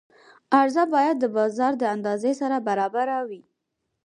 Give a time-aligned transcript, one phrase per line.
[0.59, 3.41] عرضه باید د بازار د اندازې سره برابره وي.